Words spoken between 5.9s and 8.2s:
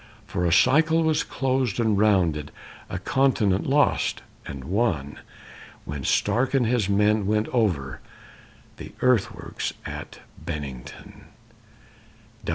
Stark and his men went over